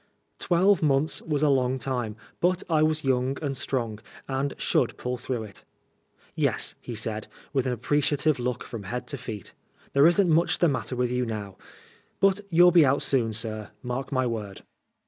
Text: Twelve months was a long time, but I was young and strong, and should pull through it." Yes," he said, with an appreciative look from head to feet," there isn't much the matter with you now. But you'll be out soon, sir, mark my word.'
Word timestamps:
Twelve 0.39 0.81
months 0.81 1.21
was 1.21 1.43
a 1.43 1.49
long 1.49 1.77
time, 1.77 2.15
but 2.39 2.63
I 2.67 2.81
was 2.81 3.03
young 3.03 3.37
and 3.39 3.55
strong, 3.55 3.99
and 4.27 4.55
should 4.57 4.97
pull 4.97 5.15
through 5.15 5.43
it." 5.43 5.63
Yes," 6.35 6.73
he 6.81 6.95
said, 6.95 7.27
with 7.53 7.67
an 7.67 7.71
appreciative 7.71 8.39
look 8.39 8.63
from 8.63 8.81
head 8.85 9.05
to 9.09 9.17
feet," 9.19 9.53
there 9.93 10.07
isn't 10.07 10.27
much 10.27 10.57
the 10.57 10.67
matter 10.69 10.95
with 10.95 11.11
you 11.11 11.23
now. 11.23 11.55
But 12.19 12.39
you'll 12.49 12.71
be 12.71 12.83
out 12.83 13.03
soon, 13.03 13.31
sir, 13.31 13.69
mark 13.83 14.11
my 14.11 14.25
word.' 14.25 14.63